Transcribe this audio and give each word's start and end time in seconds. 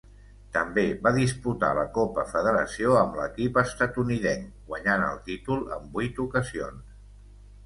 També 0.53 0.83
va 1.07 1.11
disputar 1.17 1.67
la 1.79 1.83
Copa 1.97 2.23
Federació 2.31 2.95
amb 3.01 3.19
l'equip 3.19 3.61
estatunidenc 3.63 4.67
guanyant 4.73 5.07
el 5.11 5.21
títol 5.29 5.63
en 5.77 5.87
vuit 6.01 6.25
ocasions. 6.27 6.99